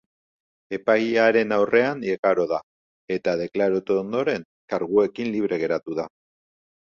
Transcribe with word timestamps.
Epailearen 0.77 1.51
aurrean 1.57 1.99
igaro 2.13 2.45
da, 2.53 2.57
eta 3.17 3.35
deklaratu 3.41 3.99
ondoren, 4.05 4.49
karguekin 4.75 5.33
libre 5.37 5.63
geratu 5.65 5.99
da. 6.01 6.07